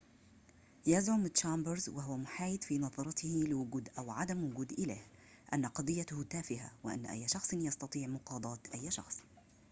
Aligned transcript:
يزعم 0.85 1.27
تشامبرز 1.27 1.89
وهو 1.89 2.17
محايد 2.17 2.63
في 2.63 2.79
نظرته 2.79 3.43
لوجود 3.47 3.89
أو 3.97 4.11
عدم 4.11 4.43
وجود 4.43 4.71
إله 4.71 5.01
أن 5.53 5.65
قضيته 5.65 6.23
تافهة 6.23 6.71
وأن 6.83 7.05
أي 7.05 7.27
شخص 7.27 7.53
يستطيع 7.53 8.07
مقاضاة 8.07 8.59
أي 8.73 8.91
شخص 8.91 9.21